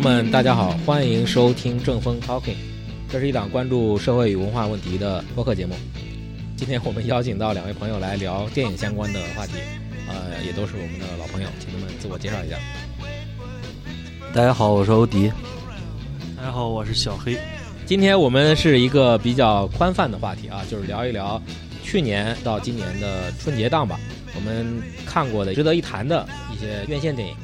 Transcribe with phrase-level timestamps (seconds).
[0.00, 2.56] 友们，大家好，欢迎收听正风 Talking，
[3.10, 5.74] 这是一档关注社会与文化问题的播客节目。
[6.56, 9.52] 今天我们邀请到两位朋友来聊电影相关的话题，
[10.08, 12.56] 呃，也都是我们的老朋友，请他们自我介绍一下。
[14.32, 15.30] 大家好，我是欧迪。
[16.34, 17.36] 大家好，我是小黑。
[17.84, 21.38] 今天我们是一个比较宽泛的话题啊，就是聊一聊
[21.84, 24.00] 去年到今年的春节档吧，
[24.34, 27.36] 我们看过的值得一谈的一些院线电影，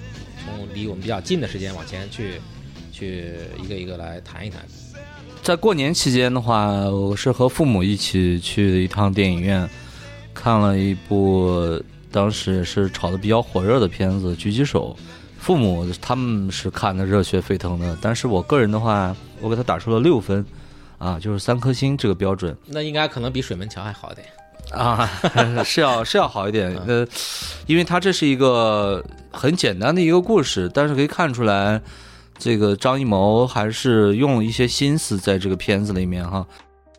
[0.57, 2.41] 从离我们比较近的时间往前去，
[2.91, 4.63] 去一个一个来谈一谈。
[5.43, 9.69] 在过年期间的话，我是和父母一起去一趟电影院，
[10.33, 11.81] 看了一部
[12.11, 14.97] 当时也是炒的比较火热的片子《狙击手》。
[15.39, 20.45] 父母他们是看的热血沸腾的，但是我个人的话，我给他打出了六分，
[20.99, 22.57] 啊，就是三颗星这个标准。
[22.67, 24.27] 那应该可能比水门桥还好点
[24.73, 25.09] 啊，
[25.65, 26.77] 是要是要好一点。
[26.87, 27.07] 呃，
[27.67, 31.81] 因为它这是一个很简单的一个故事，但是可以看出来。
[32.39, 36.47] 这个张艺谋还是用了一些心思在这个片子里面哈，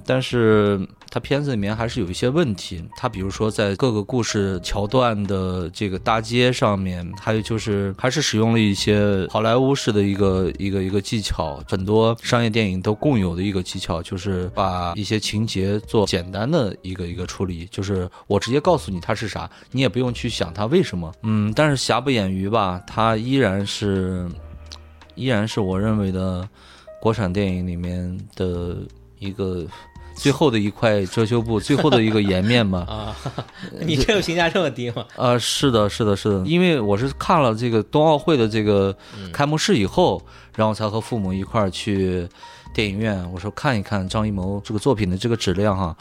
[0.03, 0.79] 但是
[1.17, 2.83] 它片子里面还是有一些问题。
[2.95, 21.11] 它比如说在各个故事桥段的这个搭接上面，还有就是还是使用了一些好莱坞式的一个一个一个技巧，很多商业电影都共有的一个技巧，就是把一些情节做简单的一个一个处理，就是我直接告诉你它是啥，你也不用去想它为什么。
[21.23, 24.29] 嗯，但是瑕不掩瑜吧，它依然是。
[25.15, 26.47] 依然是我认为的
[27.01, 28.77] 国产电影里面的
[29.17, 29.65] 一个
[30.17, 32.79] 最后的一块遮羞布，最后的一个颜面嘛。
[32.89, 33.15] 啊，
[33.79, 35.05] 你这个评价这么低吗？
[35.15, 36.43] 啊，是的，是的，是的。
[36.45, 38.95] 因为我是看了这个冬奥会的这个
[39.31, 40.21] 开幕式以后，
[40.55, 42.27] 然后才和父母一块儿去
[42.73, 43.31] 电影院。
[43.31, 45.95] 我说看一看张艺谋这个作品的这个质量哈。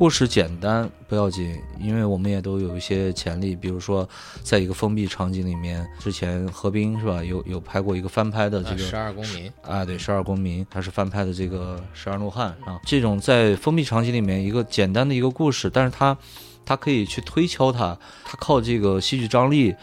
[0.00, 3.54] 故事简单不要紧，因为我们也都有一些潜力。
[3.54, 4.08] 比如说，
[4.42, 7.22] 在一个封闭场景里面，之前何冰是吧？
[7.22, 12.80] 有有拍过一个翻拍的这个《十二公民》啊，对，《十二公民》他是翻拍的这个《十二怒汉》啊。
[12.86, 16.16] 这种在封闭场景里面一个简单的一个故事，但是他
[16.64, 17.94] 他可以去推敲它，
[18.24, 19.74] 他靠这个戏剧张力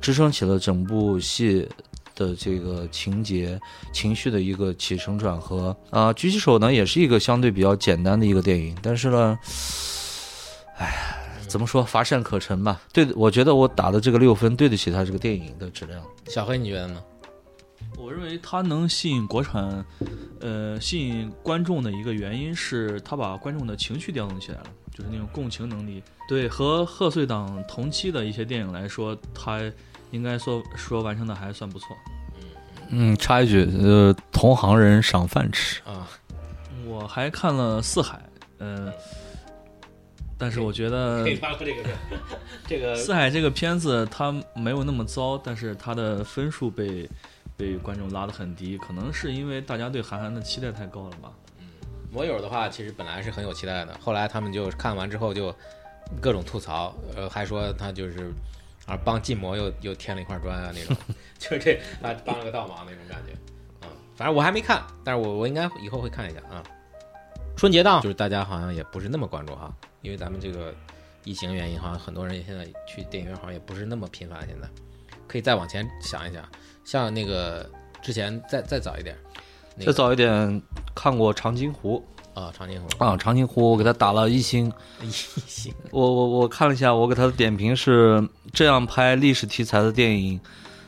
[0.00, 1.68] 支撑起了整部戏。
[2.20, 3.58] 的这个情节、
[3.94, 9.38] 情绪的一个起承转合啊，《举起手》呢也是一个相对比较简单的一个电影，但是呢，
[10.76, 11.16] 哎，
[11.48, 12.78] 怎么说，乏善可陈吧？
[12.92, 16.04] 对，我觉得我打的这个六分对得起他这个电影的质量。
[16.26, 17.02] 小黑，你觉得呢？
[17.96, 19.82] 我认为它能吸引国产，
[20.40, 24.64] 呃，吸引观众的一个原因是，他把观众的情绪调动起来了，
[24.94, 26.02] 就是那种共情能力。
[26.28, 29.58] 对，和贺岁档同期的一些电影来说，它。
[30.10, 31.96] 应该说说完成的还算不错。
[32.92, 36.08] 嗯，插一句，呃，同行人赏饭吃啊。
[36.84, 38.18] 我还看了《四海》，
[38.58, 38.92] 嗯，
[40.36, 41.84] 但是我觉得这个
[42.66, 47.08] 这个 《四海》这个片子它没有那么糟，但是它的分数被
[47.56, 51.30] 被观众拉得很低，可能是因为大家对韩寒的期待太高了吧。
[51.60, 51.66] 嗯，
[52.12, 55.54] 网友的话其实本来是很有期待的，后来他们就看完之后就
[56.20, 58.32] 各种吐槽，呃，还说他就是。
[58.90, 60.96] 啊，帮禁魔又又添了一块砖啊，那种，
[61.38, 63.32] 就是这啊，帮了个倒忙那种感觉，
[63.82, 66.60] 嗯，反正我还没看，但是我我应该以后会看一下啊。
[67.56, 70.74] 春节档就是大家好像也不是那么关注哈，因为咱们这个
[71.24, 74.40] 疫情原因，好像很多人现在去电影院好像也不是那么频繁。
[74.48, 74.68] 现在
[75.28, 76.42] 可以再往前想一想，
[76.84, 77.70] 像那个
[78.02, 79.16] 之前再再早一点，
[79.78, 80.60] 再早一点
[80.94, 82.04] 看过《长津湖》。
[82.34, 85.74] 啊，长津湖啊，长津湖，我给他打了一星， 一星。
[85.90, 90.40] 我我我看了一下，我给他的点评是：这样拍历史题材的电影，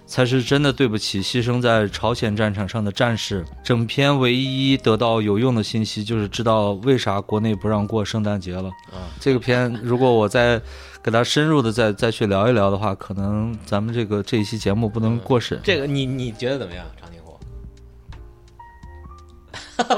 [0.07, 3.45] 才是真的对不起牺牲在朝鲜战场上的战士。
[3.65, 8.69] 整篇唯一得到有用的信息，就是知道为啥国内不让过圣诞节了。
[8.93, 10.61] 啊，这个片如果我再
[11.03, 15.61] 给他深入的再再去聊一聊的话，可能咱们这个这一期节目不能过审。
[15.65, 16.87] 这个你你觉得怎么样？
[17.01, 17.37] 长津湖？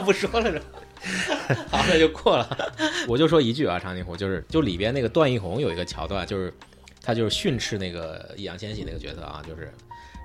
[0.07, 0.63] 不说了是。
[1.71, 2.73] 好，那就过了。
[3.07, 6.53] 我就说一句啊，长津湖就是就里边那个段奕宏有一个桥段，就是
[7.03, 9.73] 他就是训斥那个易烊千玺那个角色啊，就是，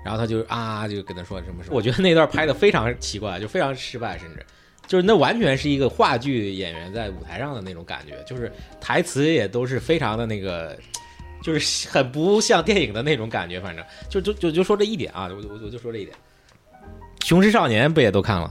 [0.04, 1.76] 然后他就啊就跟他说什么什么。
[1.76, 4.46] 我觉得那段拍的非常奇怪，就非常失败，甚至
[4.88, 10.78] 就是那完全是一个话剧演员在舞台上的那种感觉，就是台词也都是非常的那个，
[11.44, 13.60] 就是很不像电影的那种感觉。
[13.60, 16.16] 反正就就就就说这一点啊，我我我就说这一点。
[17.26, 18.50] 雄狮少年不也都看了？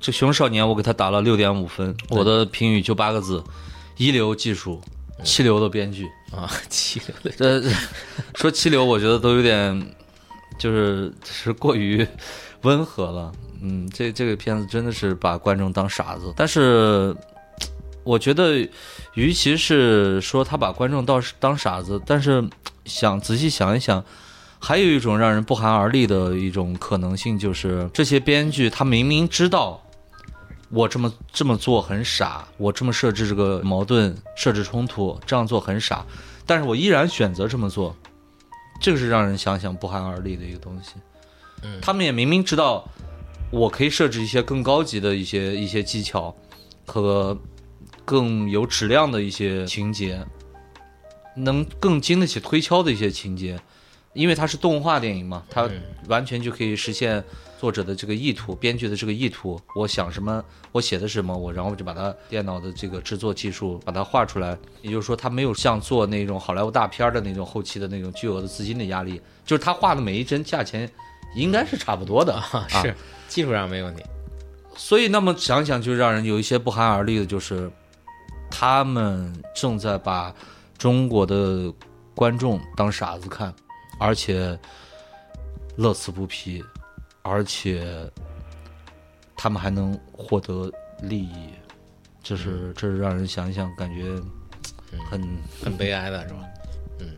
[0.00, 3.42] 这《熊少年》我给他打了六点五分，我的评语就八个字：
[3.96, 4.80] 一流技术，
[5.24, 7.30] 七流的编剧啊，七流的。
[7.30, 7.70] 这
[8.34, 9.94] 说七流，我觉得都有点，
[10.58, 12.06] 就是是过于
[12.62, 13.32] 温和了。
[13.62, 16.32] 嗯，这这个片子真的是把观众当傻子。
[16.36, 17.16] 但是，
[18.04, 18.68] 我觉得，
[19.14, 22.46] 与其是说他把观众当当傻子，但是
[22.84, 24.04] 想仔细想一想，
[24.58, 29.82] 还有一种让人不寒而栗的一种可能性，就是这些编剧他明明知道
[30.68, 36.04] 我这么这么做很傻，我这么设置这个矛盾、设置冲突，这样做很傻，
[36.44, 37.94] 但是我依然选择这么做，
[38.80, 40.94] 这个是让人想想不寒而栗的一个东西。
[41.62, 41.78] 嗯。
[41.80, 42.88] 他们也明明知道
[43.50, 46.34] 我可以设置一些更高级的一些一些技巧
[46.84, 47.38] 和
[48.04, 50.26] 更有质量的一些情节，
[51.36, 53.58] 能更经得起推敲的一些情节，
[54.14, 55.80] 因为它是动画电影嘛，它嗯。
[56.08, 57.22] 完全就可以实现
[57.58, 59.60] 作者的这个意图，编剧的这个意图。
[59.74, 64.56] 我想什么，我写的什么，我然后就把它电脑的这个制作技术把它画出来。
[64.82, 70.90] 也就是说，他没有像做那种好莱坞大片儿的那种后期的那种巨额的资金的压力，就是他画的每一帧价钱
[71.34, 72.34] 应该是差不多的。
[72.34, 72.94] 啊，是
[73.28, 74.02] 技术上没问题。
[74.76, 77.70] 所以，那么想想就让人有一些不寒而栗的，就是
[78.50, 80.34] 他们正在把
[80.76, 81.72] 中国的
[82.14, 83.54] 观众当傻子看，
[83.98, 84.58] 而且
[85.76, 86.62] 乐此不疲，
[87.28, 88.10] 而且
[89.36, 90.70] 他们还能获得
[91.02, 91.50] 利益，
[92.22, 94.14] 这是这是让人想一想，感觉
[95.10, 95.20] 很
[95.62, 96.40] 很悲哀的是吧？
[97.00, 97.08] 嗯，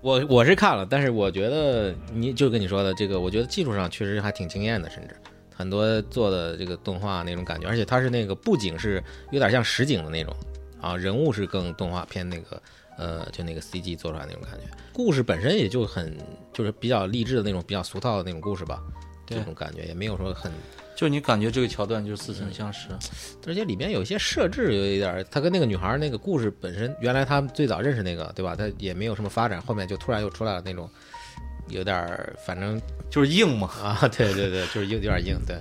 [0.00, 5.14] 我我是看了，但是我觉得你就跟你说的这个，我觉得技术上确实还挺惊艳的，甚至
[5.54, 10.34] 很多做的这个动画那种感觉，而且它是那个布景是有点像实景的那种
[10.80, 12.60] 啊，人物是更动画片那个
[12.98, 16.16] 呃，就那个 CG 做出来那种感觉，故事本身也就很
[16.52, 20.50] 就是比较励志的那种，比较俗套的那种故事吧，对这种感觉也没有说很
[20.94, 22.88] 就你感觉这个桥段就是似曾相识。
[23.46, 28.54] 而且里边有一些设置有一点儿，他跟那个女孩儿那个故事本身，原来他们最早认识那个，对吧？
[28.54, 30.88] 他也没有什么发展，后面就突然又出来了那种，
[31.68, 32.80] 有点儿反正
[33.10, 35.56] 就是硬嘛，啊，对对对，就是有有点硬，对。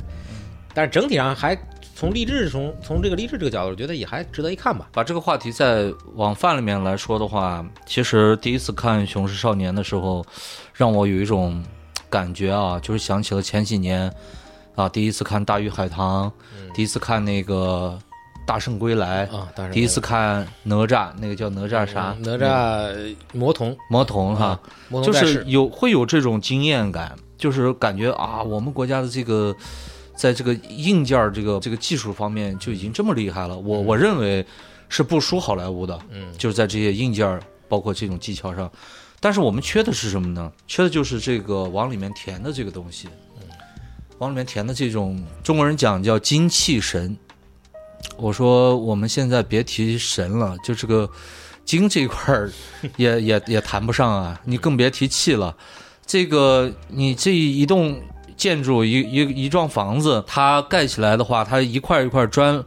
[0.74, 1.58] 但是整体上还
[1.96, 4.90] 从励志从从这个励志这个角度，我觉得也还值得一看吧。
[4.94, 10.26] 把这个话题再往泛里面来说的话，其实第一次看《雄狮少年》的时候，
[10.74, 11.62] 让我有一种
[12.12, 14.14] 感觉啊，就是想起了前几年
[14.76, 16.30] 啊，第一次看《大鱼海棠》
[16.76, 17.98] 第一次看那个
[18.46, 19.26] 《大圣归来》
[19.72, 22.16] 第一次看哪吒，那个叫哪吒啥？
[22.20, 23.76] 哪吒魔童。
[23.90, 24.60] 魔童哈，
[25.04, 29.56] 就是有会有这种经验感，就是感觉啊，我们国家的这个
[30.16, 34.46] 在这个硬件儿这个这个技术方面就已经这么厉害了，我我认为
[34.90, 36.28] 是不输好莱坞的，嗯。
[36.38, 38.70] 就是在这些硬件儿包括这种技巧上，
[39.22, 40.52] 但是我们缺的是什么呢？
[40.68, 43.08] 缺的就是这个往里面填的这个东西，
[44.18, 47.16] 往里面填的这种中国人讲叫精气神。
[48.18, 51.08] 我说我们现在别提神了，就这个
[51.64, 52.52] 精这一块儿
[52.98, 55.56] 也 也也谈不上啊，你更别提气了。
[56.04, 58.02] 这个你这一栋
[58.36, 62.62] 建筑一一一幢房子，它盖起来的话，它一块一块砖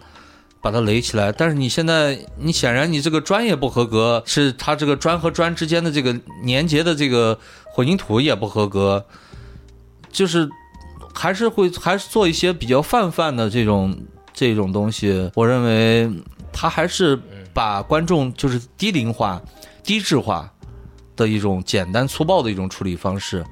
[0.64, 9.04] 把它垒起来，但是你现在你显然你这个砖也不合格，是它这个砖和砖之间的这个粘结的这个混凝土也不合格，
[10.10, 10.48] 就是
[11.12, 13.94] 还是会还是做一些比较泛泛的这种
[14.32, 16.10] 这种东西，我认为
[16.50, 17.20] 它还是
[17.52, 19.38] 把观众就是低龄化、
[19.82, 20.50] 低质化
[21.14, 23.44] 的一种简单粗暴的一种处理方式。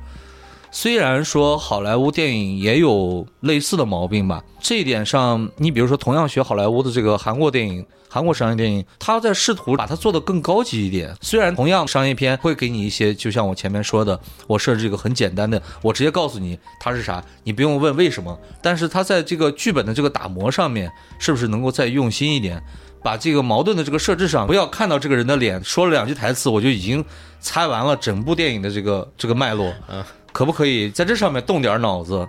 [0.75, 11.15] 虽然说好莱坞电影也有类似的毛病吧，这一点上，你比如说同样学好莱坞的这个韩国电影、韩国商业电影，它在试图把它做得更高级一点。
[11.21, 18.37] 虽然同样商业片会给你一些，就像我前面说的，我设置一个很简单的，我直接告诉你它是啥，你不用问为什么。
[18.63, 22.63] 但是它在这个剧本的这个打磨上面，是不是能够再用心一点？
[23.03, 27.05] 把这个矛盾的这个设置上，不要看到这个人的脸，说了两句台词，我就已经
[27.41, 29.75] 猜完了整部电影的这个这个脉络。
[29.89, 32.27] 嗯，可不可以在这上面动点脑子？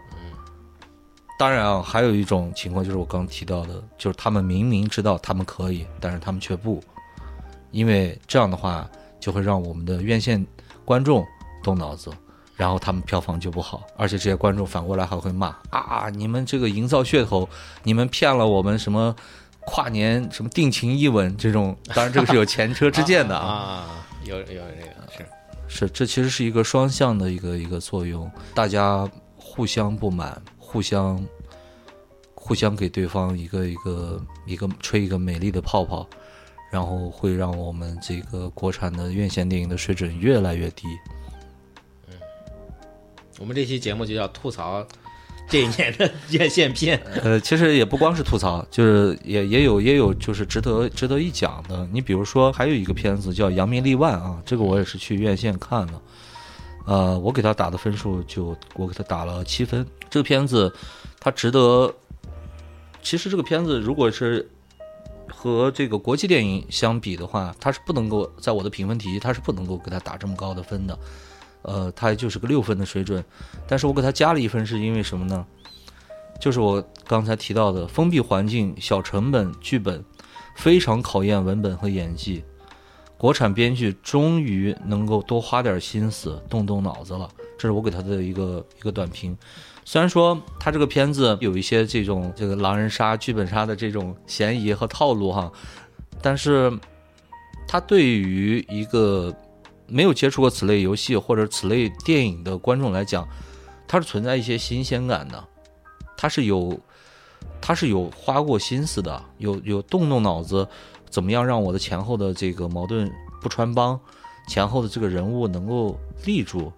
[1.40, 6.82] 当然啊，还有一种情况就是我刚提到的，就是他们明明知道他们可以，但是他们却不，
[7.72, 8.88] 因为这样的话
[9.20, 10.46] 就会让我们的院线
[10.86, 11.26] 观众
[11.64, 12.12] 动脑子，
[12.56, 17.50] 然后他们票房就不好，而且这些观众反过来还会骂啊，你们这个营造噱头，
[17.82, 19.14] 你们骗了我们什么
[19.62, 23.58] 跨年什么定情一吻这种，当然这个是有前车之鉴的啊 啊。
[23.58, 24.62] 啊，有有这个
[25.18, 25.28] 是
[25.76, 31.26] 是，这其实是一个双向的一个一个作用，大家互相不满，互相
[32.36, 36.08] 互相给对方一个一个一个吹一个美丽的泡泡，
[36.72, 40.88] 然后会让我们这个国产的院线电影的水准越来越低。
[42.08, 42.14] 嗯
[43.40, 44.86] 我们这期节目就叫吐槽
[45.54, 47.00] 这一年的院线片。
[47.22, 51.88] 呃，其实也不光是吐槽，就是也也有也有就是值得值得一讲的。
[51.92, 55.94] 你比如说，还有一个片子叫《扬名立万》啊，这个我也是去院线看的。
[56.88, 59.86] 呃，我给他打的分数就我给他打了七分。
[60.10, 60.74] 这个片子
[61.20, 61.94] 它值得，
[63.04, 64.50] 其实这个片子如果是
[65.28, 70.98] 和这个国际电影相比的话，它是不能够在我的评分体系，它是不能够给他打这么高的分的。
[71.64, 73.24] 呃，它就是个六分的水准。
[73.68, 75.46] 但是我给它加了一分，是因为什么呢？
[76.40, 80.04] 就是我刚才提到的封闭环境、小成本剧本，
[80.56, 82.44] 非常考验文本和演技。
[83.18, 87.30] 国产编剧终于能够多花点心思，动动脑子了。
[87.58, 89.38] 这是我给他的一个一个短评。
[89.86, 95.50] 虽然说他这个片子有一些这种这个狼人杀、剧本杀的这种嫌疑和套路哈，
[96.22, 96.78] 但是
[97.66, 99.34] 他对于一个
[99.88, 103.28] 没有接触过此类游戏或者此类电影的观众来讲，
[103.88, 105.44] 它是存在一些新鲜感的。
[106.18, 106.80] 它是有，
[107.62, 110.68] 它是有花过心思的，有有动动脑子，
[111.10, 113.12] 怎么样让我的前后的这个矛盾
[113.42, 114.00] 不穿帮，
[114.48, 116.72] 前后的这个人物能够立住。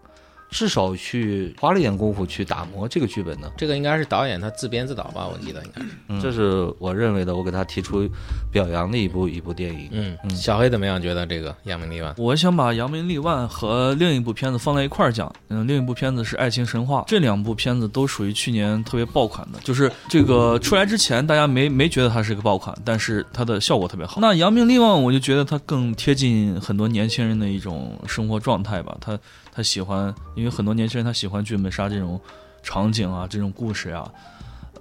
[0.55, 3.51] 至少去花了一点功夫去打磨这个剧本呢。
[3.57, 6.21] 这个应该是导演他自编自导吧，我记得应该是。
[6.21, 8.09] 这是我认为的，我给他提出
[8.53, 9.89] 表扬的一部一部电影。
[9.91, 11.01] 嗯，小黑怎么样？
[11.01, 12.13] 觉得这个《扬名立万》？
[12.17, 15.29] 我想把《扬名立万》和另一部片子放在一块儿讲。
[15.49, 17.01] 嗯，另一部片子是《爱情神话》。
[17.05, 24.21] 这两部片子都属于去年特别爆款的，就是这个出来之前大家没没觉得它是一个爆款，但是它的效果特别好。
[24.21, 28.95] 那《扬名立万》我就觉得它更贴近很多年轻人的一种生活状态吧。
[29.01, 29.19] 它
[29.55, 32.19] 他喜欢，因为很多年轻人他喜欢剧本杀这种
[32.61, 34.11] 场景啊，这种故事啊，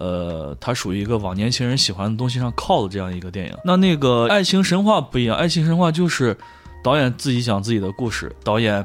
[0.00, 3.56] 呃，它属于一个往年轻人喜欢的东西上靠的这样一个电影。
[3.64, 6.36] 那那个《爱情神话》不一样，《爱情神话》就是
[6.82, 8.84] 导演自己讲自己的故事，导演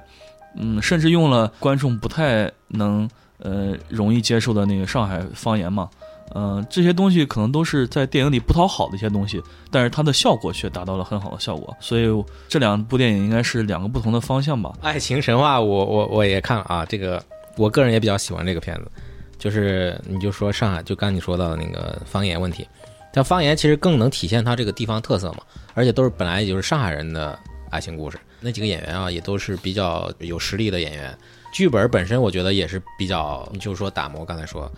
[0.55, 5.89] 嗯，甚至用了观众不太能呃容易接受的那个上海方言嘛。
[6.35, 11.75] 嗯，这些东西可能都是在电影里不讨好的一些东西，但是它的效果却达到了很好的效果。
[11.79, 14.73] 所以这两部电影应该是两个不同的方向吧。
[14.81, 17.23] 爱情神话，我我我也看了啊，这个
[17.57, 18.91] 我个人也比较喜欢这个片子。
[19.37, 22.67] 就是你就说上海，就刚你说到的那个方言问题，
[23.13, 25.39] 它方言其实更能体现它这个地方特色嘛，
[25.73, 28.19] 而且都是本来也就是上海人的爱情故事。
[28.41, 31.17] 那几个演员啊，也都是比较有实力的演员。
[31.53, 34.69] 剧本本身我觉得也是比较，就是说打磨，刚才说。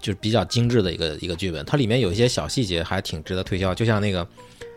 [0.00, 3.74] 就是比较精致的一个一个剧本，它里面有一些小细节还挺值得推销。
[3.74, 4.26] 就像那个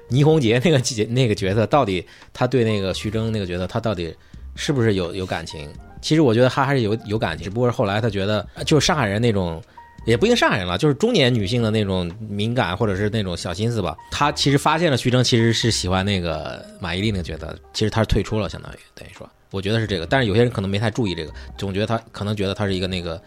[0.09, 4.13] 倪虹洁那个角 那个角色，到底他对那个徐峥那个角色，他到底
[4.55, 5.67] 是不是有有感情？
[6.01, 9.63] 其实我觉得他还是有有感情，只不过后来他觉得，就是上海人那种，
[10.05, 13.95] 也不一定上海人了，就是中年女性的那种敏感或者是那种小心思吧。
[14.11, 20.05] 他其实发现了徐峥其实是喜欢那个马伊琍那个角色，其实他是退出了，相当于等于说，我觉得是这个。
[20.05, 23.21] 但是有些人可能没太注意这个，总觉得他可能觉得他是一个那个。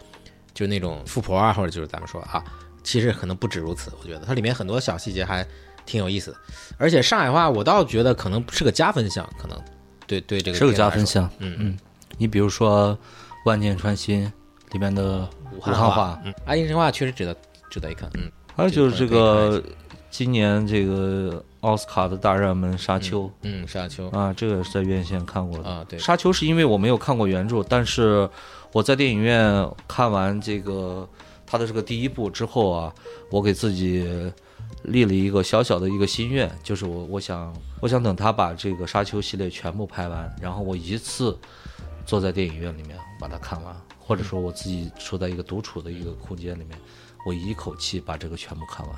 [0.57, 2.43] 就那种富婆啊，或者就是咱们说啊，
[2.81, 3.91] 其实可能不止如此。
[4.01, 5.45] 我觉得它里面很多小细节还
[5.85, 6.37] 挺有意思的，
[6.79, 9.61] 而且上海话我倒觉得可能是个加分项，可能
[10.07, 11.29] 对对这个是个加分项。
[11.37, 11.77] 嗯嗯，
[12.17, 12.95] 你比如说
[13.45, 14.25] 《万箭穿心》
[14.73, 17.37] 里面的武汉话，嗯，爱情神话确实值得
[17.69, 18.09] 值得一看。
[18.15, 19.61] 嗯，还有就是这个
[20.09, 23.25] 今年这个奥斯卡的大热门《沙丘》。
[23.43, 25.85] 嗯，《沙丘》啊，这个是在院线看过的啊。
[25.87, 28.27] 对，《沙丘》是因为我没有看过原著，但是。
[28.77, 31.09] 我在电影院看完这个
[31.47, 32.93] 他的这个第一部之后啊，
[33.31, 34.07] 我给自己
[34.83, 41.35] 立了一个小小的一个心愿，就是我我想我想等他把这个沙丘系列全部拍完，然后我一次
[42.05, 46.77] 坐在电影院里面把它看完，或者说我自己处在一个独处的一个空间里面，
[47.25, 48.95] 我一口气把这个全部看完。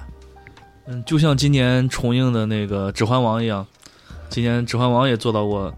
[0.88, 3.66] 嗯，就像今年重映的那个《指环王》一样，
[4.28, 5.74] 今年《指环王》也做到过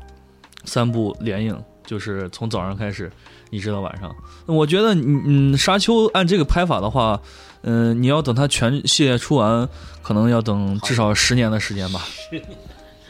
[0.65, 3.11] 三部连映，就是从早上开始。
[3.53, 7.19] 一直到晚上，我觉得，嗯嗯，沙丘按这个拍法的话，
[7.63, 9.67] 嗯，你要等它全系列出完，
[10.01, 11.99] 可能要等至少十年的时间吧。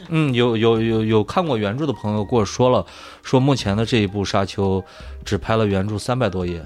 [0.08, 2.84] 嗯，有有有有看过原著的朋友跟我说了，
[3.22, 4.84] 说目前的这一部沙丘
[5.24, 6.60] 只拍了原著三百多页。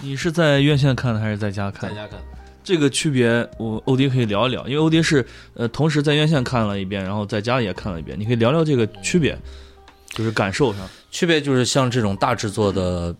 [0.00, 1.88] 你是在院线看的还是在家看？
[1.88, 2.18] 在家看。
[2.64, 5.24] 这个区别，我欧迪可以聊一聊，因为欧迪是
[5.54, 9.38] 呃同时在院线看了一遍，然后在家里也看了一遍，你可以聊聊这个区别，
[10.10, 10.88] 就是感受上。
[11.10, 13.14] 区别就是像这种大制作的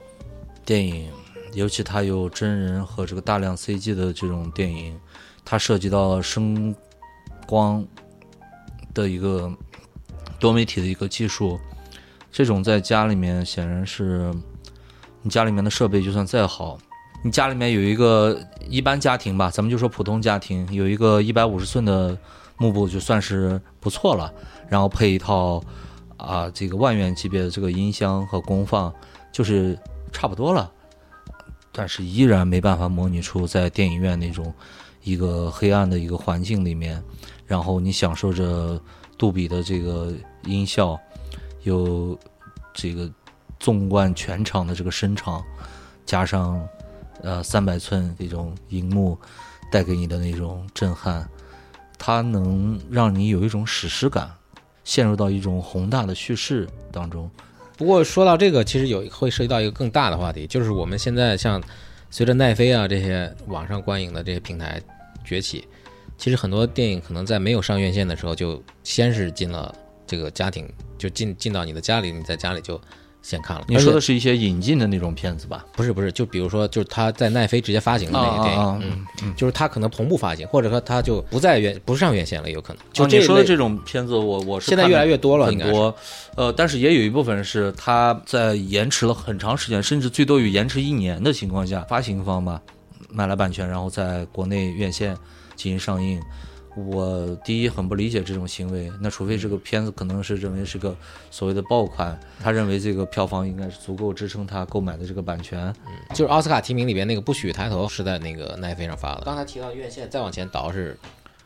[0.64, 1.10] 电影，
[1.54, 4.96] 尤其它有真人和这个大量 CG 的这种电影，
[5.44, 6.74] 它涉及到声
[7.46, 7.84] 光
[8.94, 9.52] 的一个
[10.38, 11.58] 多媒体的一个技术。
[12.30, 14.32] 这种在家里面显然是
[15.22, 16.78] 你家里面的设备就算再好，
[17.24, 22.16] 你家里面有一个一般家庭吧，咱们就说普通家庭，有一个一百五十寸的
[22.56, 24.32] 幕布就算是不错了，
[24.68, 25.60] 然后配一套。
[26.20, 28.92] 啊，这个万元级别的这个音箱和功放
[29.32, 29.78] 就是
[30.12, 30.70] 差不多了，
[31.72, 34.52] 但是依然没办法模拟出在电影院那种
[35.02, 37.02] 一个黑暗的一个环境里面，
[37.46, 38.78] 然后你享受着
[39.16, 40.12] 杜比的这个
[40.44, 40.98] 音效，
[41.62, 42.18] 有
[42.74, 43.10] 这个
[43.58, 45.42] 纵贯全场的这个声场，
[46.04, 46.60] 加上
[47.22, 49.18] 呃三百寸这种荧幕
[49.72, 51.26] 带给你的那种震撼，
[51.98, 54.30] 它能让你有一种史诗感。
[54.90, 57.30] 陷入到一种宏大的叙事当中，
[57.76, 61.62] 不过说到这个，其实有会涉及到一个更大的话题，就是我们现在像
[62.10, 64.82] 随着奈飞啊这些网上观影的这些平台
[65.24, 65.64] 崛起，
[66.18, 69.72] 其实很多电影可能在没有上院线的时候，就先是进了
[70.08, 70.68] 这个家庭，
[70.98, 72.74] 就进进到你的家里，你在家里就
[73.22, 73.64] 先看了。
[73.68, 75.64] 你说的是一些引进的那种片子吧？
[75.72, 78.82] 不是不是，就比如说就是他在奈飞直接发行的那个电影，啊啊啊
[79.22, 82.82] 嗯，就是他可能同步发行，或者说他就不在院不上院线了，有可能。
[82.92, 85.94] 就你说的这种片子，我我是现在越来越多了很多，
[86.36, 92.60] 呃，但是也有一部分是他在延迟了很长时间，甚至最多有延迟一年的情况下，发行方吧
[93.10, 95.16] 买了版权，然后在国内院线
[95.56, 96.20] 进行上映。
[96.76, 100.94] 我第一很不理解这种行为，那除非这个片子可能是认为是个
[101.30, 105.66] 所谓的爆款，他认为这个票房应该是足够支撑他购买的这个版权。
[105.86, 109.22] 嗯就是奥斯卡提名里边那个不许抬头是在那个奈飞上发的。
[109.24, 110.98] 刚才提到院线，再往前倒是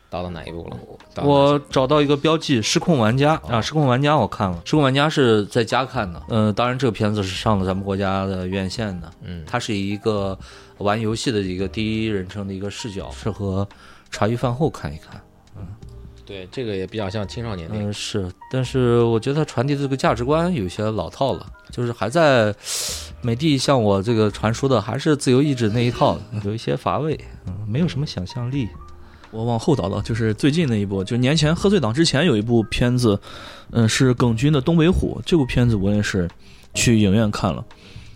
[0.09, 0.77] 倒到哪一步了？
[1.13, 6.21] 倒到哪我找到一个标记，《失控玩家》啊，《失控玩家》我看了，《失控玩家》是在家看的。
[6.29, 9.11] 呃，当然这个片子是上了咱们国家的院线的。
[9.23, 10.37] 嗯它是一个
[10.79, 13.67] 玩游戏的一个第一人称的一个视角，适合
[14.15, 15.21] 茶余饭后看一看。
[15.57, 15.67] 嗯
[16.25, 22.55] 对，这个也比较像青少年那嗯，是，但是我觉得它传递的这个价值观有些老套了，就是还在
[23.21, 28.67] 美帝像我这个传输的还是自由意志那一套， 有一些乏味，嗯，没有什么想象力。
[29.31, 33.19] 我往后倒倒，就是最近那一部，就年前贺岁档之前有一部片子，
[33.71, 35.19] 嗯，是耿军的《东北虎》。
[35.25, 36.27] 这部片子我也是
[36.73, 37.63] 去影院看了。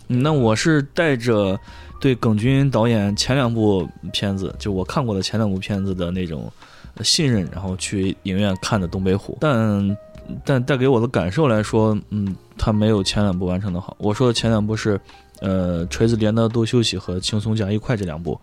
[0.08, 1.56] 嗯那我是带着
[2.00, 6.50] 对耿军导演前两部片子，就我看过的前两部片子的那种
[7.02, 9.34] 信任，然后去影院看的《东北虎》。
[9.38, 9.96] 但
[10.44, 13.94] 但带给我的感受来说，嗯，他没有前两部完成的好。
[13.98, 14.98] 我说的前两部是，
[15.40, 18.40] 呃，锤子镰刀都休息和轻松加一块这两部。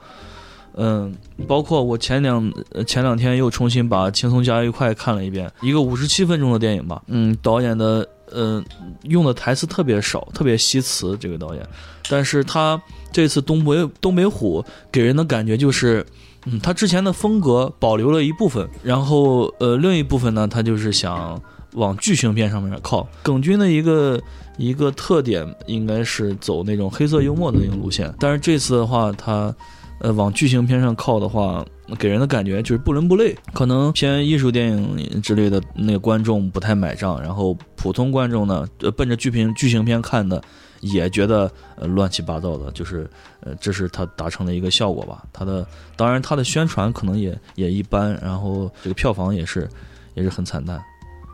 [0.78, 1.14] 嗯，
[1.48, 7.02] 包括我前两呃前两天又重新把《轻松加愉快》看了一遍，一个五十七分钟的电影吧。
[7.08, 8.64] 嗯，导演的呃
[9.04, 11.68] 用的台词特别少，特别惜词，这个导演。
[12.10, 12.80] 但是他
[13.12, 16.06] 这次东北东北虎给人的感觉就是，
[16.46, 21.42] 嗯，他之前的风格保留了一部分，然后呃另一部分呢，他就是想
[21.74, 23.08] 往剧情片上面靠。
[23.24, 24.22] 耿军的一个
[24.58, 29.54] 一个特点应该是走那种黑色幽默的那种路线，但是这次的话，他
[30.00, 31.66] 呃往剧情片上靠的话，
[31.98, 40.42] 给人的感觉就是不伦不类，可能偏艺术电影之类的那个观众不太买账，然后普通观众呢，呃奔着剧评剧情片看的。
[40.82, 45.24] 也觉得呃乱七八糟的，就是呃这是他达成的一个效果吧。
[45.34, 49.68] 他的当然他的宣传可能也也一般，然后这个票房也是
[50.14, 50.80] 也是很惨淡。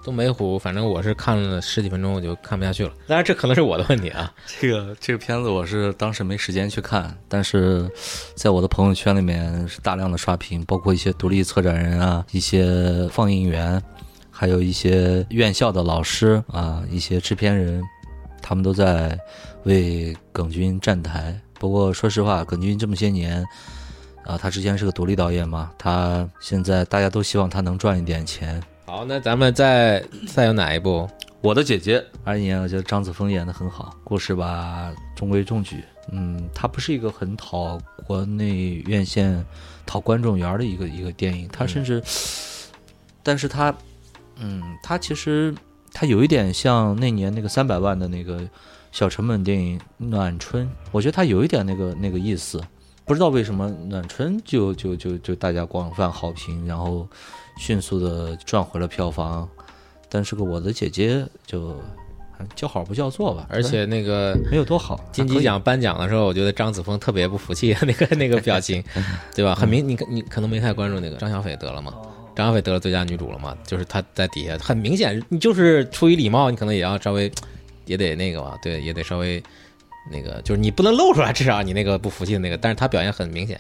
[0.04, 2.92] 东北虎，反正我是看了十几分钟我就看不下去了。
[3.08, 4.32] 当然这可能是我的问题啊。
[4.60, 7.90] 这个这个片子我是当时没时间去看，但是
[8.36, 13.82] 在我的朋友圈里面是大量的刷屏，包括一些独立策展人啊，一些放映员，
[14.30, 17.82] 还有一些院校的老师啊，一些制片人，
[18.42, 19.18] 他们都在
[19.64, 21.40] 为耿军站台。
[21.58, 23.46] 不过说实话，耿军这么些年。
[24.26, 28.64] 啊，他之前是个独立导演嘛，他现在大家都希望他能赚一点钱。
[28.86, 31.10] 好，那咱们再再有哪一部？
[31.40, 35.82] 我的姐姐，二一年我觉得张子枫演的很好，故事吧中规中矩。
[36.12, 39.44] 嗯，它不是一个很讨国内院线、
[39.86, 42.04] 讨观众缘儿的一个一个电影，它甚至，
[43.24, 43.74] 但是它，
[44.36, 45.56] 嗯，它其实
[45.94, 48.46] 它有一点像那年那个三百万的那个
[48.92, 52.62] 小成本电影《暖春》，我觉得它有一点那个那个意思。
[53.06, 57.08] 不知道为什么《暖春》就就就就大家广泛好评，然后
[57.58, 59.48] 迅速的赚回了票房。
[60.10, 61.76] 但是个我的姐姐就
[62.56, 65.00] 叫好不叫座吧，而且那个没有多好。
[65.12, 68.84] 金鸡奖颁奖的时候，我觉得张子枫特别不服气，那个那个表情，
[69.34, 69.56] 对吧？
[69.56, 71.94] 很明，你你可能没太关注那个张小斐得了吗？
[72.36, 73.58] 张小斐得了最佳女主了嘛？
[73.66, 77.32] 就是她在底下，很明显，你就是出于礼貌，你可能也要稍微
[77.86, 79.42] 也得那个吧，对，也得稍微
[80.12, 83.60] 那个，就是你不能露出来，至少你那个不服气的那个，但是她表现很明显。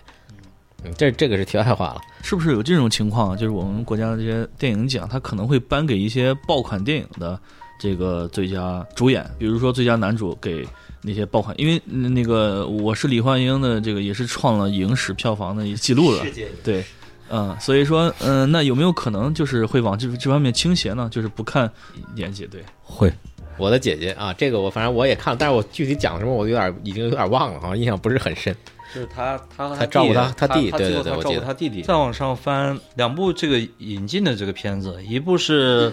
[0.84, 2.02] 嗯，这这个是题外话了。
[2.22, 3.36] 是不是有这种情况啊？
[3.36, 7.40] 就是我们国家的这些电影奖，它可能会颁给一些爆款电影的
[7.80, 10.68] 这个最佳主演，比如说最佳男主给
[11.02, 16.24] 那些爆款，因为那个我是李焕英的这个也是创了影史票房的一记录了，
[16.64, 16.84] 对，
[17.30, 21.10] 嗯，所以说，嗯，那有没有可能就是会往这这方面倾斜呢？
[21.12, 21.70] 就是不看
[22.16, 23.12] 演技，对，会。
[23.58, 28.56] 我的姐姐啊，这个我反正我也看了，但是我具体讲什么我有点已经有点忘了，好像印象不是很深。
[28.94, 31.82] 就是他，他和他照顾他他他弟他最后他照对对对我记得顾他弟弟。
[31.82, 35.92] 再往上翻两部这个引进的这个片子，一部是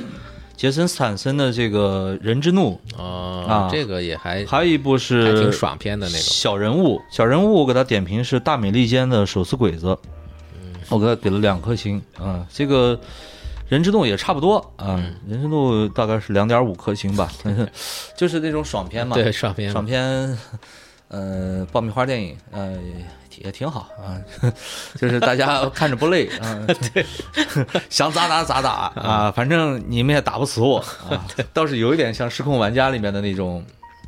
[0.56, 6.20] 杰森斯坦森的这个《人之怒哦、啊这个也还》，还有一部是挺爽片的那种。
[6.20, 7.00] 小人物。
[7.10, 9.96] 小人物我给他点评是大美利坚的手撕鬼子，
[10.90, 12.46] 我给他给了两颗星啊。
[12.52, 12.94] 这个
[13.70, 17.32] 《人之怒也差不多啊，嗯人之怒大概是两点五颗星吧，
[18.14, 20.38] 就是那种爽片嘛，对，爽片爽片，
[21.10, 24.14] 呃，爆米花电影，呃，也也挺好啊，
[24.96, 27.04] 就是大家看着不累 啊，对，
[27.90, 30.78] 想咋打咋打啊，反正你们也打不死我
[31.10, 33.64] 啊，倒是有一点像《失控玩家》里面的那种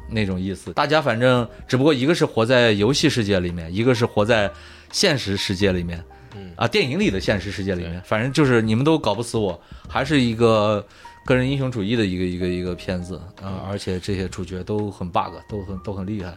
[0.08, 4.48] 那种意思，大家反正只不过一个是活在游戏世界里面，一个是活在
[4.92, 6.04] 现实世界里面。
[6.36, 6.52] 嗯。
[6.56, 10.86] 啊，电影里的现实世界里面，反正就是你们都搞不死我，还是一个
[11.24, 16.36] 个人英雄主义的一个一个一个片子啊，而且这些主角都很 bug，都很都很厉害。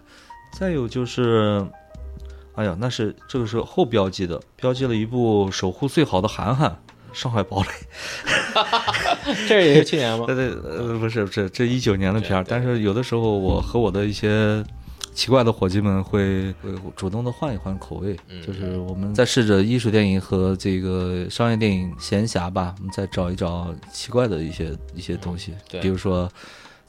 [0.58, 1.66] 再有就是，
[2.54, 6.70] 哎呀，那是这个是后标记的，标记了一部《守护最好的韩寒》。
[7.12, 7.70] 上海堡垒，
[9.48, 10.26] 这也是去年吗？
[10.28, 12.44] 对对，呃，不是不是，这一九年的片儿。
[12.46, 14.62] 但是有的时候，我和我的一些
[15.14, 26.30] 奇怪的伙计们会会主动的换一换口味，嗯就是我们在试着艺术电影和这个商业电影闲暇吧，我们再找一找奇怪的一些一些东西，比如说。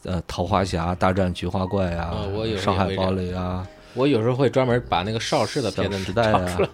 [0.06, 6.58] 呃，桃花侠大战菊花怪啊，啊我有上海堡垒啊，我有时候会专门把那个邵氏的片子小时代啊。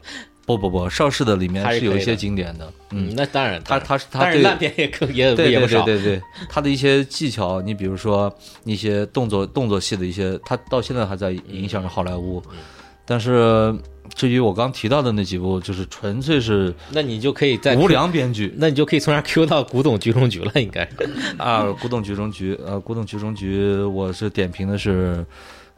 [0.44, 5.82] 不不不，邵氏的里面是有一些经典的，嗯，嗯，那当然，他他是他对烂片也更也对对也不少。
[5.82, 8.30] 对对对，他的一些技巧，你比如说
[8.64, 12.42] 一些动作动作戏的一些，他到现在还在影响着好莱坞。
[12.50, 12.58] 嗯
[13.04, 13.74] 但是
[14.14, 21.36] 至于我刚提到的那几部，就是纯粹是那你就可以在无，良编剧那你就可以从那儿 Q 到古董局中局了，应该是。
[21.38, 21.64] 啊。
[21.80, 25.24] 古董局中局，呃， 古董局中局，我是点评的是，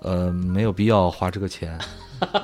[0.00, 1.78] 呃，没有必要花这个钱。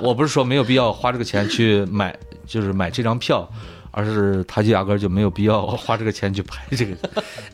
[0.01, 2.15] 我不是说没有必要花这个钱去买，
[2.47, 3.49] 就是买这张票，
[3.91, 6.97] 而是他就压根儿就没有必要 花这个钱去拍这个，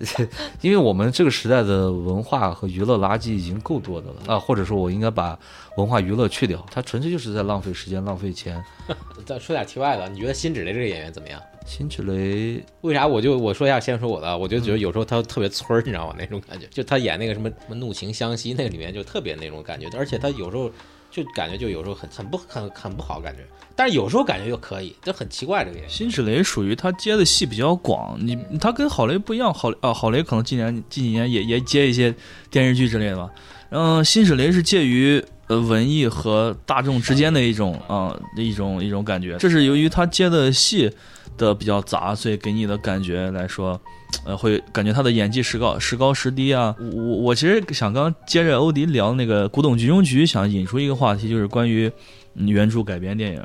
[0.61, 5.39] 因为我们这个时代的文化和娱乐垃圾已经够多的了啊，或者说我应该把
[5.77, 8.63] 文化娱乐去掉，他纯粹就是在浪费时间、浪费钱。
[9.25, 11.41] 再说点题外的，你觉得辛芷蕾这个演员怎么样？
[11.67, 16.15] 辛芷蕾为啥我就我说一下，先说我的啊，我就觉得有时候他特别村儿，你知道吗？
[16.17, 20.71] 那种感觉，就他演那个什么什么怒晴湘西那个里面就特别那种感觉，而且他有时候
[21.17, 23.41] 就感觉就有时候很很不很很不好感觉，
[23.75, 25.91] 但是有时候感觉又可以，就很奇怪这个演员。
[25.91, 32.15] 辛芷蕾属于他接的戏比较广，你他跟郝蕾不一样，郝啊郝蕾可能近年近几年也也接一些
[32.51, 33.31] 电视剧之类的吧，
[33.71, 40.93] 然后辛芷蕾是介于呃文艺和大众之间的一种啊、一种一种感觉，这是由于他接的戏
[41.39, 43.81] 的比较杂，所以给你的感觉来说，
[44.25, 46.75] 呃会感觉他的演技时高时高时低啊。
[46.79, 51.91] 我我其实想刚接着欧迪聊那个《古董局中局》，想引出一个话题，就是关于
[52.35, 53.43] 嗯原著改编电影。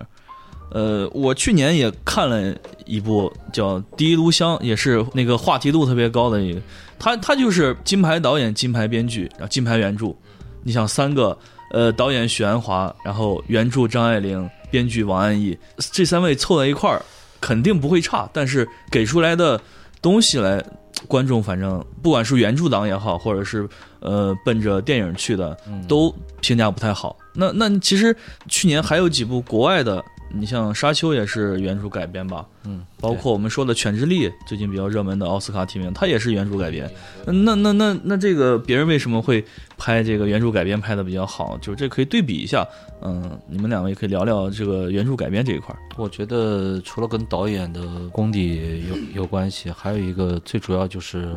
[0.73, 6.61] 呃，我去年也看了一部叫《第一炉香》，也是那个话题度特别高的一个，
[6.97, 10.15] 他他就是金牌导演、金牌编剧，然后金牌原著。
[10.63, 11.37] 你想三个，
[11.71, 15.57] 呃，导演许鞍华，然后原著张爱玲，编剧王安忆，
[15.91, 17.03] 这三位凑在一块儿，
[17.41, 18.29] 肯定不会差。
[18.31, 19.59] 但是给出来的
[20.01, 20.63] 东西来，
[21.07, 23.67] 观众反正不管是原著党也好，或者是
[23.99, 25.55] 呃奔着电影去的，
[25.87, 27.15] 都评价不太好。
[27.33, 28.15] 那那其实
[28.47, 32.45] 去年还有几部国外的，你像《沙丘》也是原著改编吧？
[32.63, 36.89] 嗯，包括我们说的《犬之力》，最近比较热门的奥斯卡提名，它也是原著改编。
[37.25, 39.43] 那那那那这个别人为什么会
[39.77, 41.57] 拍这个原著改编拍的比较好？
[41.57, 42.67] 就是这可以对比一下。
[43.01, 45.79] 嗯，你们两位可以聊聊这个原著改编这一块儿。
[45.97, 51.35] 我觉得除了跟导演的功底有有关系，还有一个最主要就是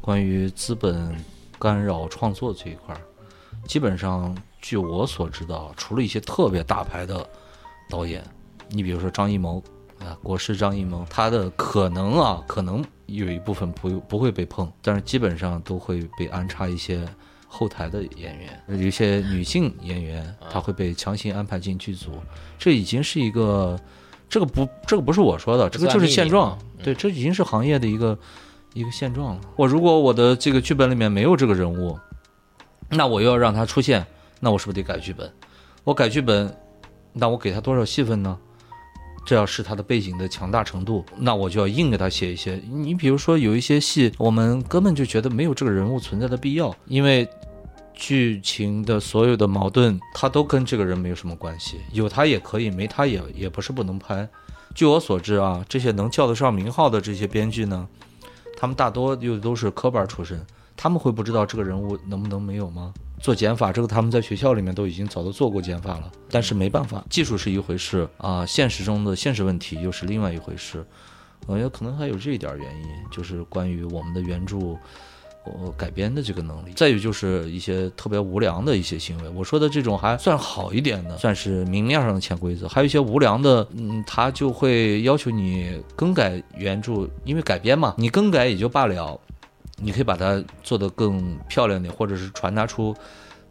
[0.00, 1.14] 关于资本
[1.58, 3.00] 干扰创作这一块儿。
[3.66, 7.26] 基本上，据我所知道，除了一些特别大牌的
[7.88, 8.22] 导演，
[8.68, 9.62] 你比如说张艺谋
[10.00, 17.06] 啊，国师张艺谋，他的可能啊，可能有一部分不不会被碰，但是基本上都会被安插一些
[17.46, 22.12] 后台的演员，有一些女性演员，她会被强行安排进剧组，
[22.58, 23.78] 这已经是一个，
[24.28, 28.16] 这个不，这个不是我说的，这个就是现状，对，这已经是行业的一个
[28.74, 29.40] 一个现状了。
[29.56, 31.98] 我如果我的这个剧本里面没有这个人物，
[32.90, 34.06] 那我又要让他出现，
[34.40, 35.32] 那我是不是得改剧本？
[35.84, 36.54] 我改剧本，
[37.18, 38.38] 那我给他多少戏份呢？
[39.26, 42.62] 这要是他的背景的强大程度，那我就要硬给他写一些。
[42.70, 47.28] 你比如说有一些戏，我们根本就觉得没有这个人物存在的必要，因为
[47.92, 54.26] 剧情的所有的矛盾，他都跟这个人没有什么关系，有他也可以，没他也也不是不能拍。
[54.74, 57.86] 据我所知啊，这些能叫得上名号的这些编剧呢，
[58.56, 60.40] 他们大多又都是科班出身，
[60.76, 62.94] 他们会不知道这个人物能不能没有吗？
[63.20, 70.84] 做减法，这个他们在学校里面都已经早都做过减法了，但是没办法，技术是一回事啊，现实中的现实问题又是另外一回事。
[71.46, 74.76] 我觉得可能还有这一点原因，就是关于我们的原著，
[75.44, 76.72] 呃改编的这个能力。
[76.74, 82.68] 再有就是一些特别无良的一些行为，我说的这种还算好一点的，算是明面上的潜规则。
[82.68, 89.18] 还有一些无良的，嗯，他就会要求你更改原著，因为改编嘛，你更改也就罢了，
[89.80, 92.94] 你可以把它做得更漂亮点，或者是传达出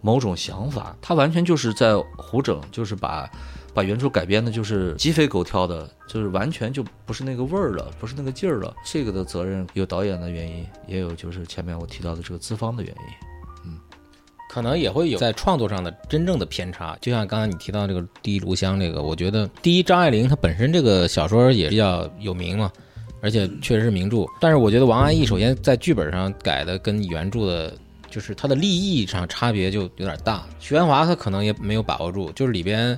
[0.02, 0.96] 某种想法。
[1.02, 3.30] 它完全就是在胡整，就是把。
[3.74, 8.76] 把原著改编的，就是鸡飞狗跳的，就是完全就不是那个味儿了，不是那个劲儿了。
[8.84, 13.68] 这个的责任有导演的原因，也有就是前面我提到的这个资方的原因。
[13.68, 13.80] 嗯，
[14.50, 16.98] 可能也会有在创作上的真正的偏差。
[17.00, 22.72] 就像刚才你提到这个《第一炉香》这个，我觉得第一张爱玲她本身这个小说也比较有名嘛，
[23.22, 24.26] 而且确实是名著。
[24.40, 27.74] 但是我觉得王安忆首先在剧本上改的跟原著的，
[28.10, 30.46] 就是它的立意上差别就有点大。
[30.60, 32.98] 徐元华他可能也没有把握住，就是里边。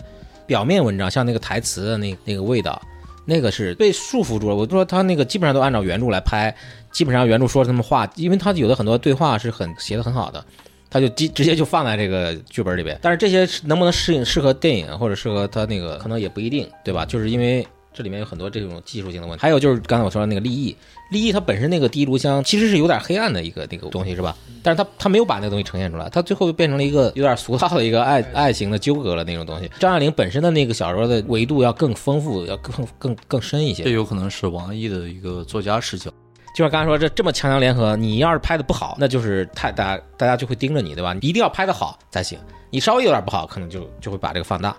[0.49, 2.82] 表面文章像那个台词的那那个味道，
[3.23, 4.55] 那个是被束缚住了。
[4.55, 6.51] 我说他那个基本上都按照原著来拍，
[6.91, 10.43] 基本上原著说什么话，因为他有的很多对话是很写的很好的，
[10.89, 12.97] 他就直直接就放在这个剧本里边。
[12.99, 17.05] 但是这些能不能适应适合电影或者适合他那个，可能也不一定，对吧？
[17.05, 17.63] 就是因为。
[18.00, 20.74] 这里面有很多这种技术性的问题，还有就是刚才我说的那个立意，
[21.12, 24.34] 立意它本身那个第一炉香其实是有点黑暗的一个那个东西，是吧？
[24.64, 29.70] 但是它它没有把那个东西呈现出来，它最后变成了一个有点俗套的一个爱爱情的纠葛了那种东西。
[29.80, 33.84] 张爱玲本身的那个小说的维度要更丰富，要更更更深一些。
[33.84, 36.10] 这有可能是王安忆的一个作家视角，
[36.56, 41.12] 就像刚才说这这么强强联合，你要是拍的不好，那就是太大大家就会盯着你，对吧？
[41.12, 44.74] 你一定要拍的好才行，你稍微有点不好，可能就就会把这个放大。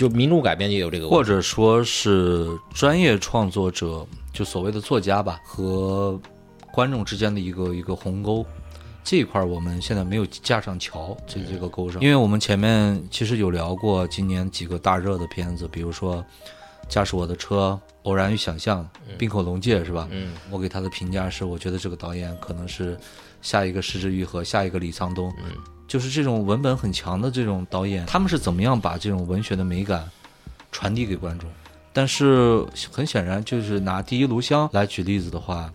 [0.00, 6.18] 就民主改编也有这个，或者说是专业创作者，就所谓的作家吧，和
[6.72, 8.42] 观众之间的一个一个鸿沟，
[9.04, 12.00] 这一块我们现在没有架上桥，这这个沟上。
[12.00, 16.16] 因为我们前面其实有聊过今年几个大热的片子，比如说
[16.88, 18.82] 《驾驶我的车》《偶然与想象》
[19.18, 20.08] 《冰口龙介》，是吧？
[20.10, 22.98] 嗯，我给他的评价是，我觉得这个导演可能是
[23.42, 25.30] 下一个石之愈和下一个李沧东。
[25.44, 25.50] 嗯。
[25.90, 30.08] 就是这种文本很强的这种导演，他们是怎么样把这种文学的美感
[30.70, 31.50] 传递给观众？
[31.92, 35.68] 但是很显然，就是拿《第一炉香》来举例子的话，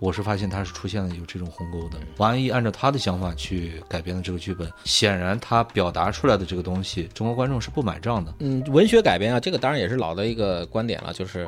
[0.00, 1.98] 我是发现他是出现了有这种鸿沟的。
[2.16, 8.34] 王安忆按照他的想法去改编的这个剧本，显然他表达出来的这个东西，中国观众是不买账的。
[8.40, 11.46] 嗯，文学改编啊，这个当然也是老的一个观点了，就是。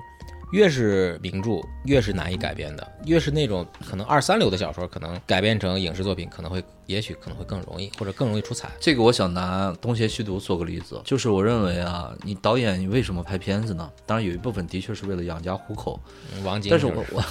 [0.53, 8.71] 越是名著，越是难以改编的；越是那种可能二三流的小说，可能改编成影视作品，可能会，也许可能会更容易，或者更容易出彩。
[8.81, 13.89] 这个我想拿《东邪西毒》做个例子，就是我认为啊，你导演你为什么拍片子呢？
[14.07, 16.01] 当然有一部分的确是为了养家糊口。
[16.45, 17.23] 王晶，但是我我。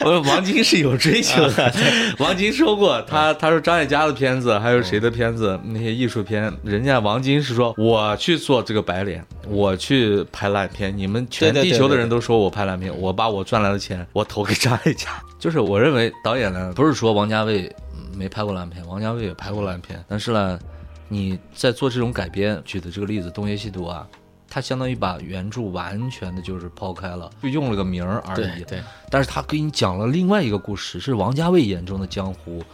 [0.00, 1.72] 我 王晶是有追求的。
[2.18, 15.10] 王晶说过，他他说张艾嘉的片子，还有谁的片子，那些艺术片，人家王晶是说，我去做这个白脸，我去拍烂片，你们全地球的人都说我拍烂片，我把我赚来的钱，我投给张艾嘉。
[15.38, 17.67] 就是我认为导演呢，不是说王家卫
[18.14, 20.58] 没拍过烂片，王家卫也拍过烂片，但是呢，
[21.08, 24.08] 你在做这种改编，举的这个例子《东邪西毒》啊。
[24.50, 28.64] 他相当于把原著完全的就是抛开了，就用了个名儿而已。
[28.64, 32.64] 对，但是他给你讲了另外一个故事，是王家卫眼中的江湖，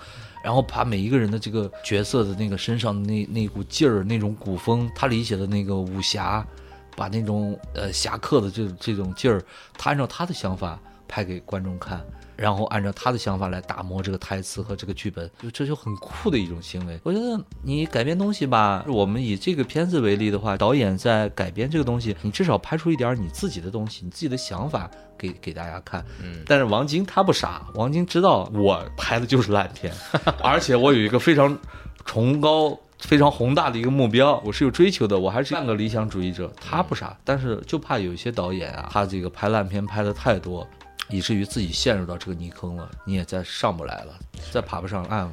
[0.44, 6.46] 然后把每一个人的这个角色的那个身上的那那股劲儿、那种古风，他理解的那个武侠，
[6.94, 9.42] 把那种呃侠客的这这种劲儿，
[9.76, 12.04] 他按照他的想法拍给观众看。
[12.36, 16.98] 然后按照他的想法来打磨这个台词和这个剧本，就这就很酷的一种行为。
[17.04, 26.04] 我觉得你改编东西吧，我们以这个片子为例的话，导演在改编这个东西，你至少拍出一点你自己的东西，你自己的想法给给大家看。
[26.20, 26.42] 嗯。
[26.44, 29.94] 但是王晶他不傻，王晶知道我拍的就是烂片，
[30.42, 31.56] 而且我有一个非常
[32.04, 36.52] 崇高、非常宏大的一个目标，我是有追求的，我还是半个理想主义者。
[36.60, 40.66] 他不傻，但是就怕有一些导演啊，他这个拍烂片拍的太多。
[41.08, 44.14] 以至于自己陷入到这个泥坑了，你也再上不来了，
[44.50, 45.32] 再爬不上岸了。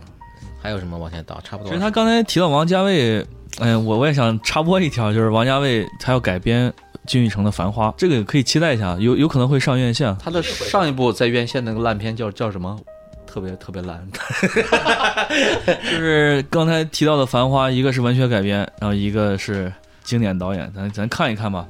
[0.61, 1.39] 还有什么往前倒？
[1.41, 1.69] 差不多。
[1.69, 3.25] 其实他刚才提到王家卫，
[3.59, 6.71] 嗯，我我也想插播一条，就是王家卫他要改编
[7.07, 10.15] 金宇澄的《繁花》，这个可以期待一下，有有可能会上院线。
[10.17, 12.79] 他的上一部在院线那个烂片叫叫什么？
[13.25, 14.05] 特别特别烂。
[15.83, 19.71] 就是刚才提到的《繁花》，一个是文学改编，然后一个是
[20.03, 21.65] 经典导演，咱咱看一看吧。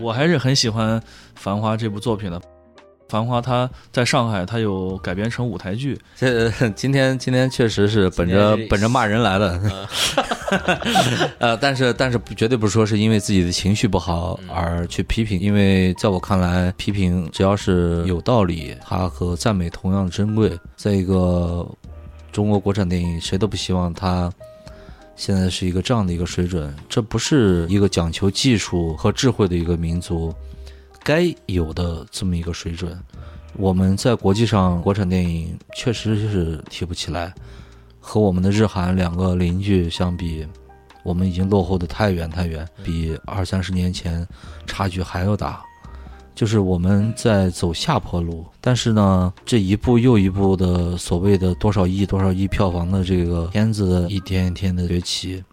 [0.00, 0.98] 我还是很喜欢
[1.34, 2.40] 《繁花》这部作品的。
[3.08, 5.98] 繁花，它在上海，它有改编成舞台剧。
[6.16, 9.60] 这今天今天确实是本着本着骂人来的，
[11.38, 20.58] 呃，但是但是绝对不是说是因为自己的情绪不好而去批评，因为在我看来，批评只要是有道理，它和赞美同样珍贵。
[20.76, 21.66] 在一个
[22.32, 24.28] 中国国产电影，谁都不希望它
[25.14, 30.34] 现在是一个这样的一个水准，这不是一个讲求技术和智慧的一个民族。
[31.06, 33.00] 该有的这么一个水准，
[33.56, 37.32] 我们在国际上国产电影确实是提不起来，
[38.00, 40.44] 和我们的日韩两个邻居相比，
[41.04, 44.26] 我们已经落后的太远太远，比二三十年前
[44.66, 45.64] 差距还要大。
[46.34, 55.44] 就是我们在走下坡路，但是呢，这一步又一步的所谓的多少亿、多少亿票房的这个片子一天一天的崛起，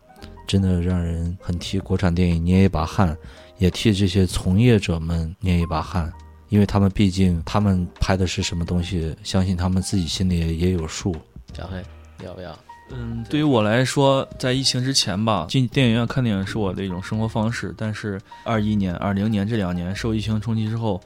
[0.48, 3.16] 真的让人很替国产电影捏一把汗，
[3.63, 6.12] 也替这些从业者们捏一把汗，
[6.49, 11.15] 因为他们毕竟他们拍的是什么东西，相信他们自己心里也有数。
[11.54, 11.82] 小黑
[12.26, 12.54] 要不要？
[12.91, 17.73] 嗯，对于我来说，在疫情之前吧，进电影院看电影是我的一种生活方式。
[17.78, 20.99] 但是，二一年、二零年这两年受疫情冲击之后，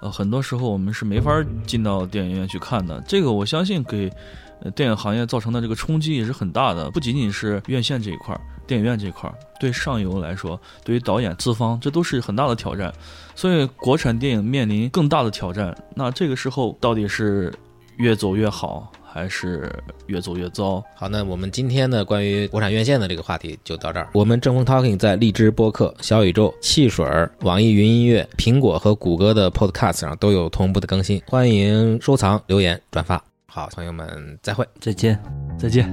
[0.00, 3.02] 呃，很多时候我们是没法进到电影院去看的。
[3.08, 4.08] 这个我相信给
[4.62, 12.92] 呃电影行业造成的这个冲击也是很大的，不仅仅是院线这一块儿，电影院这一块儿，对上游来说，对于导演、资方，这都是很大的挑战。
[13.34, 15.76] 所以，国产电影面临更大的挑战。
[15.94, 17.52] 那这个时候到底是
[17.96, 18.90] 越走越好？
[19.06, 19.72] 还是
[20.06, 20.82] 越走越糟。
[20.96, 24.08] 好，那我们今天的关于国产院线的这个话题就到这儿。
[24.12, 27.06] 我们正风 Talking 在荔枝播客、小宇宙、汽水、
[27.42, 33.22] 网易云音乐、苹果和谷歌的 Podcast 上都有同步的更新，欢迎收藏、留言、转发。
[33.54, 35.16] 好，朋友们，再会，再见，
[35.56, 35.86] 再见。